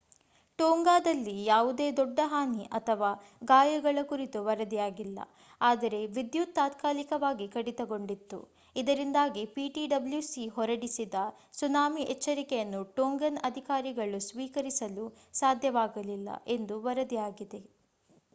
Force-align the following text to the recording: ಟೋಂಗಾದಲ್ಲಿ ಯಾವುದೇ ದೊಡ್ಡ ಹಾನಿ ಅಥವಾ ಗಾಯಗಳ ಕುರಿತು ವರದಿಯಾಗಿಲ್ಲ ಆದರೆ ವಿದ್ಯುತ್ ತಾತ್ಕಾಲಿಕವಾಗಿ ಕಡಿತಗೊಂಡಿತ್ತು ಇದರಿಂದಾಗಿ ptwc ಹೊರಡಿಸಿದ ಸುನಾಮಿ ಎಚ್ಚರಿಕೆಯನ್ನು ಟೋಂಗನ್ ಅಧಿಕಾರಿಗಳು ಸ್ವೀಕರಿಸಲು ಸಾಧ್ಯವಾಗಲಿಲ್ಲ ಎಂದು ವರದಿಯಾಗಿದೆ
ಟೋಂಗಾದಲ್ಲಿ 0.59 1.33
ಯಾವುದೇ 1.45 1.87
ದೊಡ್ಡ 1.97 2.19
ಹಾನಿ 2.29 2.63
ಅಥವಾ 2.77 3.09
ಗಾಯಗಳ 3.47 3.99
ಕುರಿತು 4.09 4.39
ವರದಿಯಾಗಿಲ್ಲ 4.47 5.19
ಆದರೆ 5.61 5.99
ವಿದ್ಯುತ್ 6.15 6.55
ತಾತ್ಕಾಲಿಕವಾಗಿ 6.55 7.47
ಕಡಿತಗೊಂಡಿತ್ತು 7.53 8.39
ಇದರಿಂದಾಗಿ 8.75 9.43
ptwc 9.53 10.25
ಹೊರಡಿಸಿದ 10.57 11.19
ಸುನಾಮಿ 11.59 12.05
ಎಚ್ಚರಿಕೆಯನ್ನು 12.15 12.81
ಟೋಂಗನ್ 12.97 13.39
ಅಧಿಕಾರಿಗಳು 13.49 14.21
ಸ್ವೀಕರಿಸಲು 14.29 15.05
ಸಾಧ್ಯವಾಗಲಿಲ್ಲ 15.35 16.27
ಎಂದು 16.55 16.77
ವರದಿಯಾಗಿದೆ 16.87 17.61